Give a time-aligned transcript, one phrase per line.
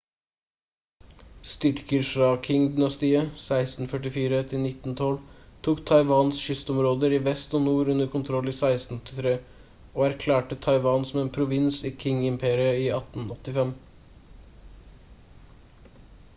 [1.49, 5.19] styrker fra qing-dynastiet 1644-1912
[5.67, 9.35] tok taiwans kystområder i vest og nord under kontroll i 1683
[9.67, 13.77] og erklærte taiwan som en provins i qing-imperiet i 1885